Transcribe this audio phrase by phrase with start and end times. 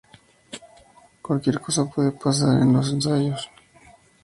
[1.21, 3.47] Cualquier cosa puede pasar en los ensayos.